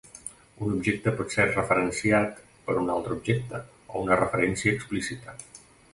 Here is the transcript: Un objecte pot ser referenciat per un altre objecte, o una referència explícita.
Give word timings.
Un 0.67 0.71
objecte 0.75 1.11
pot 1.19 1.35
ser 1.35 1.45
referenciat 1.49 2.41
per 2.69 2.77
un 2.85 2.89
altre 2.95 3.15
objecte, 3.19 3.61
o 3.95 4.03
una 4.07 4.19
referència 4.23 4.75
explícita. 4.79 5.37